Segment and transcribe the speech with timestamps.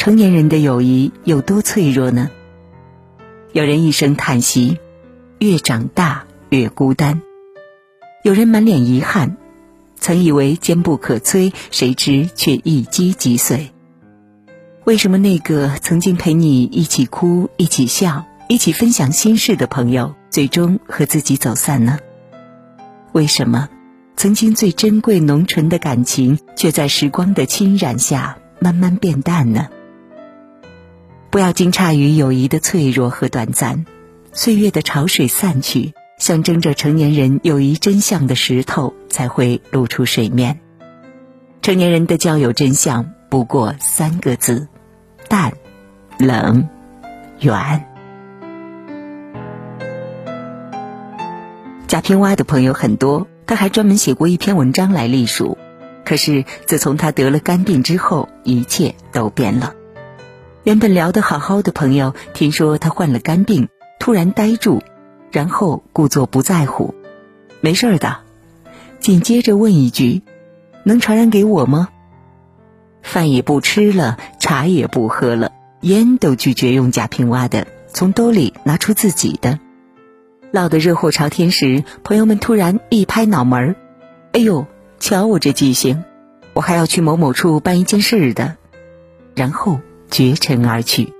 [0.00, 2.30] 成年人的友谊有多脆弱呢？
[3.52, 4.78] 有人一声叹息，
[5.40, 7.20] 越长大越孤单；
[8.24, 9.36] 有人满脸遗憾，
[9.96, 13.72] 曾以为坚不可摧，谁知却一击即碎。
[14.84, 21.98] 为什么那个曾经陪你一起哭、一起笑、一起分享心事的朋友，最终和自己走散呢？
[23.12, 23.68] 为什么
[24.16, 29.68] 曾经最珍贵、浓醇的感情，却在时光的侵染下慢慢变淡呢？
[31.30, 33.86] 不要惊诧于友谊的脆弱和短暂，
[34.32, 40.58] 岁月的潮水散去，象征着成年人友谊真相的石头才会露出水面。
[41.62, 44.66] 成年人的交友真相不过三个字。
[45.28, 45.52] 淡、
[46.18, 46.68] 冷、
[47.38, 47.86] 远。
[51.86, 55.56] 贾平凹的朋友很多，他还专门写过一篇文章来隶属。
[56.04, 59.74] 可是自从他得了肝病之后，一切都变了。
[60.62, 64.82] 原本聊得好好的朋友，听说他患了肝病，突然呆住，
[65.32, 66.94] 然后故作不在乎
[67.62, 68.18] ：“没事的。”
[69.00, 70.20] 紧接着问一句
[70.84, 71.88] ：“能传染给我吗？”
[73.02, 79.58] 饭也不吃了，茶也不喝了，烟都拒绝用贾平凹的，从兜里拿出自己的。
[80.50, 83.76] 唠得热火朝天时，朋友们突然一拍脑门儿
[84.32, 84.66] ：“哎呦，
[84.98, 86.04] 瞧我这记性，
[86.52, 88.56] 我还要去某某处办一件事的。”
[89.34, 91.12] 然后绝尘而去。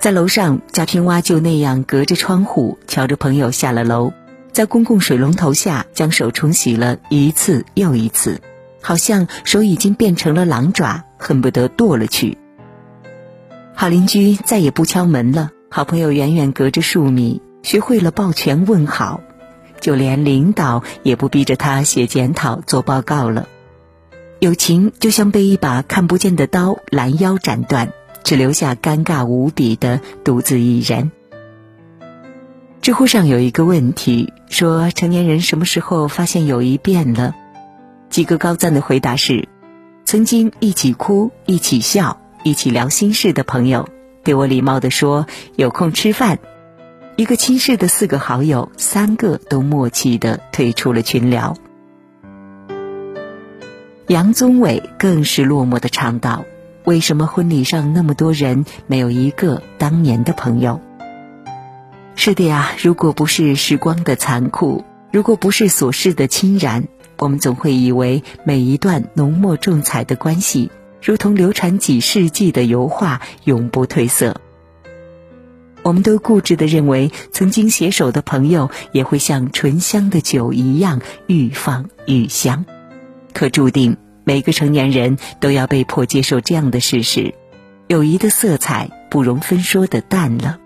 [0.00, 4.12] 在楼上，贾平凹就那样隔着窗户瞧着朋友下了楼，
[4.52, 8.40] 在公共水龙头下将手冲洗了一次又一次。
[8.84, 12.36] 好像手已经变成了狼爪，恨不得剁了去。
[13.74, 19.20] 好邻居再也不敲门了，好朋友远远隔着数米，学会了抱拳问好，
[19.80, 23.46] 就连领导也不逼着他写检讨、做报告了。
[24.42, 27.92] 友情就像被一把看不见的刀拦腰斩断，
[28.24, 31.12] 只留下尴尬无比的独自一人。
[32.80, 37.36] 知乎上有一个问题说：成年人什么时候发现友谊变了？
[38.10, 39.48] 几个高赞的回答是：
[40.04, 43.88] 曾经一起哭、一起笑、一起聊心事的朋友，
[44.24, 46.38] 对我礼貌地说有空吃饭；
[47.14, 51.56] 一个亲事的四个好友，三个都默契地退出了群聊。
[54.08, 56.44] 杨宗纬更是落寞的唱道
[56.84, 60.80] ：“为什么婚礼上那么多人，没有一个当年的朋友？”
[62.14, 66.84] 是的呀，如果不是时光的残酷，如果不是琐事的侵染。
[67.18, 74.40] 我们总会以为每一段浓墨重彩的关系，如同流传几世纪的油画，永不褪色。
[75.84, 82.64] 我们都固执的认为，曾经携手的朋友也会像醇香的酒一样愈放愈香。
[83.32, 87.34] 可注定每个成年人都要被迫接受这样的事实：
[87.88, 90.58] 友谊的色彩不容分说的淡了。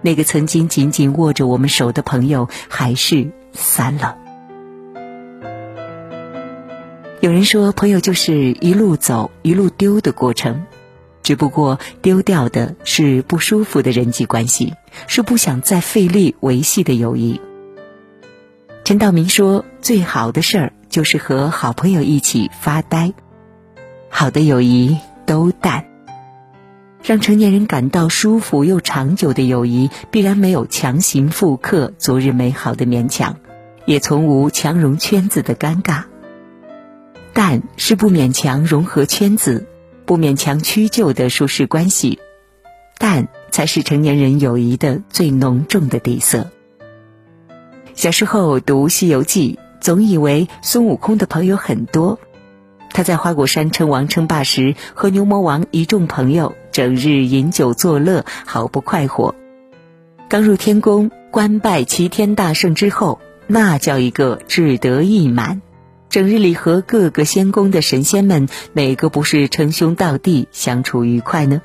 [0.00, 4.16] 那个曾经紧紧握着我们手的朋友，还是散了。
[7.20, 10.64] 有人说，朋友就是一路走一路丢的过程，
[11.24, 14.74] 只不过丢掉的是不舒服的人际关系，
[15.08, 17.40] 是不想再费力维系的友谊。
[18.84, 23.12] 陈道明说：“最好的事儿就是和好朋友一起发呆。”
[24.10, 25.84] 好的友谊都淡，
[27.02, 33.36] 让成年人感到舒服又长久的友谊，必然没有强行复刻昨日美好的勉强，
[33.84, 36.04] 也从无强融圈子的尴尬。
[37.34, 39.68] 淡是不勉强融合圈子，
[40.06, 42.18] 不勉强屈就的舒适关系，
[42.98, 46.50] 淡才是成年人友谊的最浓重的底色。
[47.94, 52.18] 小时候读《西游记》，总以为孙悟空的朋友很多。
[52.90, 59.34] 他在花果山称王称霸时，和牛魔王一众朋友整日饮酒作乐，毫不快活。
[60.28, 65.62] 刚入天宫，官拜齐天大圣之后，那叫一个志得意满。
[66.10, 71.60] 整日里和各个仙宫的神仙们，哪个不是称兄道弟、相处愉快呢？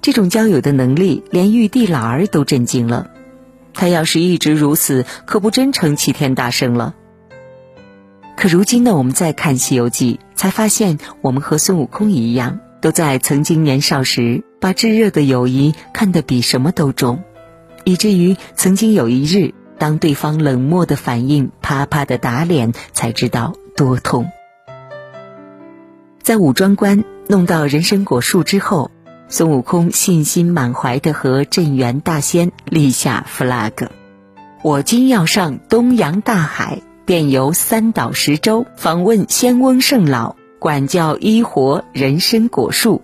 [0.00, 3.10] 这种交友的能力，连玉帝老儿都震惊了。
[3.74, 6.94] 他要是一直如此，可不真成齐天大圣了。
[8.36, 17.22] 可如今呢，我们再看《西游记》，才发现我们和孙悟空一样，都在曾经年少时把炙热的友谊看得比什么都重，
[17.84, 19.54] 以至于曾经有一日。
[19.76, 24.30] 当对方冷漠的反应，啪啪的打脸，才知道多痛。
[26.22, 28.92] 在五庄关弄到人参果树之后，
[29.28, 33.88] 孙悟空信心满怀的和镇元大仙立下 flag：
[34.62, 43.02] 我今要上东洋大海，便游三岛十洲，访问仙翁圣老，管教医活人参果树，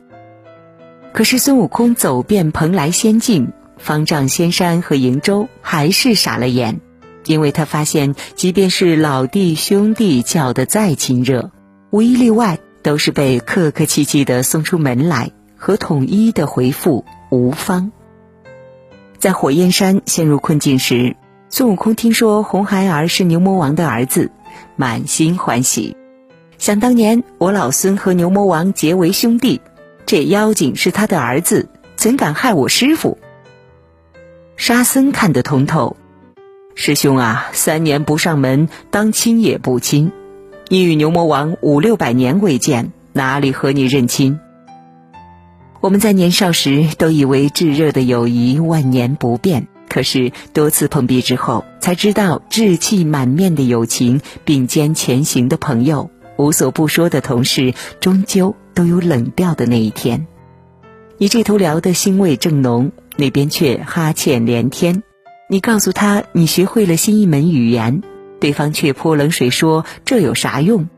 [1.13, 6.81] 可是孙悟空走遍蓬莱仙境、方丈仙山和瀛洲，还是傻了眼，
[7.27, 11.51] 因为他发现，即便是老弟兄弟叫得再亲热，
[11.91, 17.93] 无一例外都是被客客气气的送出门来，和统一的回复无方。
[19.19, 21.17] 在火焰山陷入困境时，
[21.53, 24.31] 孙悟空听说红孩儿是牛魔王的儿子，
[24.77, 25.97] 满心欢喜。
[26.59, 29.61] 想当年，我老孙和牛魔王结为兄弟，
[30.07, 33.19] 这妖精是他的儿子，怎敢害我师傅？
[34.57, 35.97] 沙僧看得通透，
[36.77, 40.13] 师兄啊，三年不上门，当亲也不亲。
[40.69, 44.39] 你与牛魔王五六百年未见，哪里和你认亲？
[45.81, 56.11] 我们在年少时都以为炙热的友谊万年不变，可是多次碰壁之后，才知道志气满面的友情，并肩前行的朋友。
[56.39, 60.27] 无所不说的同事，终究都有冷掉的那一天。
[61.19, 65.03] 你这头聊得兴味正浓，那边却哈欠连天。
[65.51, 68.03] 你告诉他你学会了新一门语言，
[68.41, 70.89] 对方却泼冷水说这有啥用？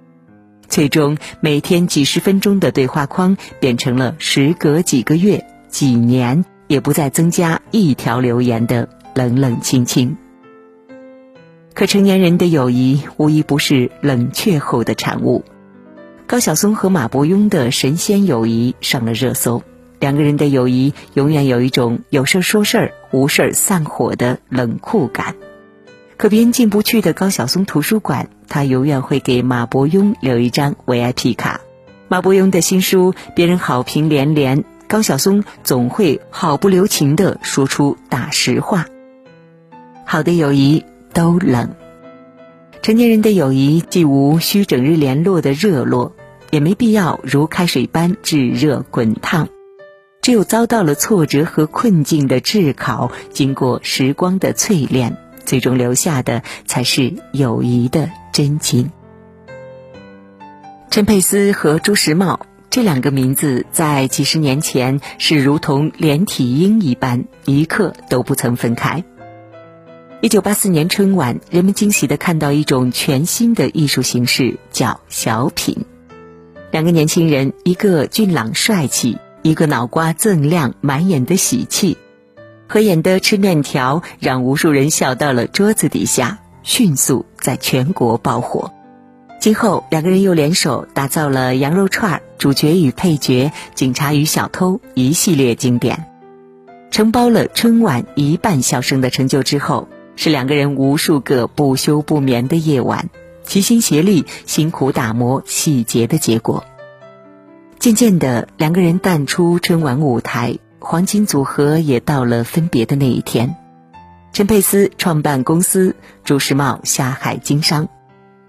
[0.68, 10.16] 最终，每天几十分钟的对话框变成了时隔几个月、几年也不再增加一条留言的冷冷清清。
[11.74, 15.44] 可成年人的友谊无一不是冷却后的产物。
[16.26, 19.62] 高晓松和马伯庸的神仙友谊上了热搜，
[20.00, 25.34] 两个人的友谊永远有一种有事说事儿、无事散伙的冷酷感。
[26.16, 31.60] 可别人进不去的高晓松图书馆，他永远会给马伯庸留一张 VIP 卡。
[32.08, 38.84] 马伯庸的新书，别人好评连连，高晓松总会毫不留情地说出大实话。
[40.04, 40.84] 好的友谊。
[41.14, 41.74] 都冷。
[42.80, 46.14] 成年人的友谊既无需整日联络的热络，
[46.50, 49.50] 也没必要如开水般炙热滚烫。
[50.22, 58.90] 只有遭到了挫折和困境的炙烤，经过时光的淬炼，最终留下的才是友谊的真情。
[60.88, 62.40] 陈佩斯和朱时茂
[62.72, 69.04] 这两个名字，在几十年前是如同连体婴一般，一刻都不曾分开。
[70.22, 75.84] 一九八四年春晚，人们惊喜地看到一种全新的艺术形式，叫小品。
[76.70, 81.98] 两个年轻人，一个俊朗帅气，一个脑瓜锃亮，满眼的喜气，
[82.70, 88.72] 合演的吃面条，让无数人笑到了桌子底下，迅速在全国爆火。
[89.38, 96.06] 今后，两个人又联手打造了羊肉串儿、主角与配角、警察与小偷一系列经典，
[96.90, 99.86] 承包了春晚一半笑声的成就之后。
[100.16, 103.10] 是两个人无数个不休不眠的夜晚，
[103.44, 106.64] 齐心协力、辛苦打磨细节的结果。
[107.78, 113.54] 渐渐的，两个人淡出春晚舞台，黄金组合也到了分别的那一天。
[114.32, 115.94] 陈佩斯创办公司，
[116.24, 117.88] 朱时茂下海经商。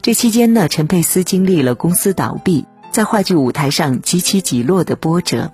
[0.02, 5.50] 这期间呢，陈佩斯经历了公司倒闭，在话剧舞台上几起几落的波折；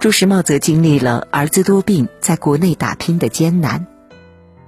[0.00, 3.86] 朱时茂则经历了儿子多病，在国内打拼的艰难。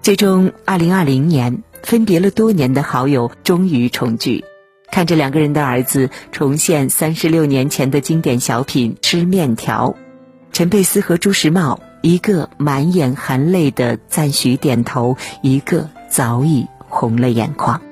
[0.01, 4.45] 最终，二零二零年，分别了多年的好友终于重聚，
[4.93, 9.91] 看着两个人的儿子重现三十六年前的经典小品《吃面条》，
[10.53, 17.83] 陈佩斯和朱时茂，一个满眼含泪的赞许点头，一个早已红了眼眶。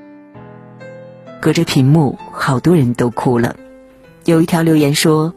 [1.40, 3.56] 隔着屏幕，好多人都哭了。
[4.24, 5.34] 有一条留言说：“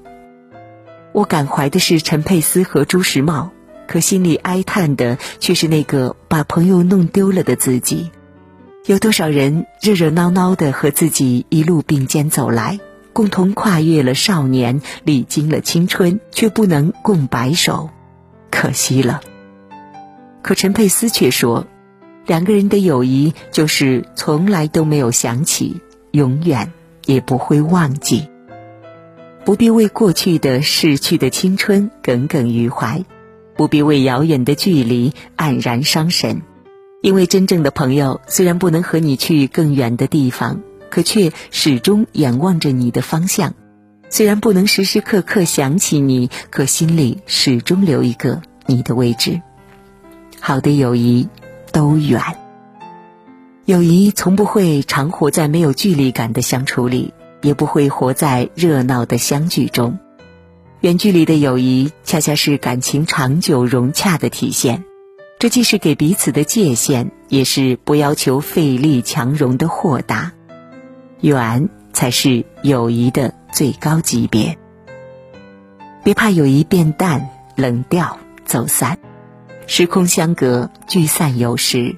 [1.13, 3.51] 我感怀的是陈佩斯和朱时茂。”
[3.87, 8.09] 可心里哀叹的却是那个把朋友弄丢了的自己。
[8.87, 12.79] 有多少人热热闹闹的和自己一路并肩走来，
[13.13, 17.91] 共同跨越了少年，历经了青春，却不能共白首，
[18.49, 19.21] 可惜了。
[20.41, 21.67] 可陈佩斯却说，
[22.25, 26.73] 两个人的友谊就是从来都没有想起，永远
[27.05, 28.27] 也不会忘记。
[29.45, 33.05] 不必为过去的逝去的青春耿耿于怀。
[33.55, 36.41] 不必为遥远的距离黯然伤神，
[37.01, 43.51] 因为真正的朋友虽然不能和你去更远的地方，可却始终眼望着你的方向；
[44.09, 49.41] 虽然不能时时刻刻想起你，可心里始终留一个你的位置。
[50.41, 51.29] 好的友谊
[51.71, 52.19] 都远，
[53.63, 57.13] 友谊从不会常活在没有距离感的相处里，
[57.45, 59.99] 也不会活在热闹的相聚中。
[60.81, 64.83] 远距离的友谊，恰恰是感情长久融洽的体现。
[65.37, 70.33] 这既是给彼此的界限，也是不要求费力强融的豁达。
[71.21, 74.57] 远才是友谊的最高级别。
[76.03, 78.97] 别怕友谊变淡，冷掉走散，
[79.67, 81.95] 时空相隔，聚散有时。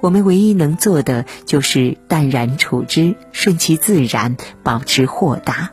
[0.00, 5.70] 我们唯一能做的就是淡然处之，顺其自然，保持豁达。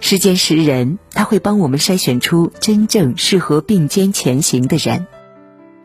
[0.00, 5.06] 时间识人，他会帮我们筛选出真正适合并肩前行的人。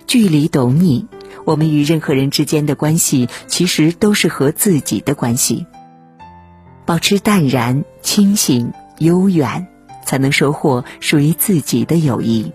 [0.07, 1.07] 距离懂你，
[1.45, 5.65] 我们与任何人之间的关系，其实都是和自己的关系。
[6.85, 9.67] 保持淡然、清醒、悠远，
[10.03, 12.51] 才能收获属于自己的友谊。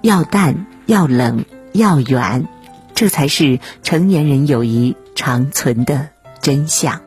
[0.00, 2.48] 要淡，要冷，要远。
[2.94, 6.08] 这才是成年人友谊长存的
[6.40, 7.00] 真相。